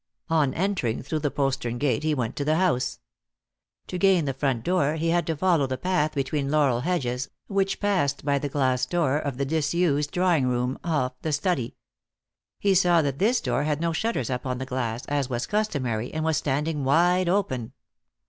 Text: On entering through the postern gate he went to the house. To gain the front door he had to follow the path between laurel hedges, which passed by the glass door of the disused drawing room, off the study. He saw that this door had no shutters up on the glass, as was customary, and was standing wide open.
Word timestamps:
On 0.31 0.51
entering 0.55 1.03
through 1.03 1.19
the 1.19 1.29
postern 1.29 1.77
gate 1.77 2.01
he 2.01 2.15
went 2.15 2.35
to 2.37 2.43
the 2.43 2.55
house. 2.55 2.97
To 3.85 3.99
gain 3.99 4.25
the 4.25 4.33
front 4.33 4.63
door 4.63 4.95
he 4.95 5.09
had 5.09 5.27
to 5.27 5.35
follow 5.37 5.67
the 5.67 5.77
path 5.77 6.15
between 6.15 6.49
laurel 6.49 6.79
hedges, 6.79 7.29
which 7.45 7.79
passed 7.79 8.25
by 8.25 8.39
the 8.39 8.49
glass 8.49 8.87
door 8.87 9.19
of 9.19 9.37
the 9.37 9.45
disused 9.45 10.09
drawing 10.09 10.47
room, 10.47 10.79
off 10.83 11.13
the 11.21 11.31
study. 11.31 11.75
He 12.59 12.73
saw 12.73 13.03
that 13.03 13.19
this 13.19 13.39
door 13.41 13.61
had 13.65 13.79
no 13.79 13.93
shutters 13.93 14.31
up 14.31 14.43
on 14.47 14.57
the 14.57 14.65
glass, 14.65 15.05
as 15.05 15.29
was 15.29 15.45
customary, 15.45 16.11
and 16.11 16.25
was 16.25 16.37
standing 16.37 16.83
wide 16.83 17.29
open. 17.29 17.73